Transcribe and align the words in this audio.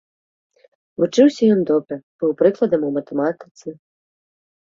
Вучыўся 1.01 1.43
ён 1.57 1.61
добра, 1.71 1.95
быў 2.23 2.31
прыкладам 2.41 2.81
у 2.87 2.89
матэматыцы. 2.97 3.67